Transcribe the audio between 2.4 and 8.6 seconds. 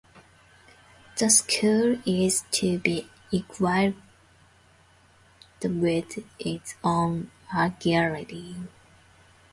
to be equipped with its own art gallery.